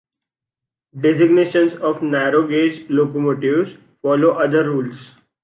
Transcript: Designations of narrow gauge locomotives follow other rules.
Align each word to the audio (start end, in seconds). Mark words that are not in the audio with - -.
Designations 0.99 1.75
of 1.75 2.01
narrow 2.01 2.47
gauge 2.47 2.89
locomotives 2.89 3.77
follow 4.01 4.31
other 4.31 4.67
rules. 4.67 5.13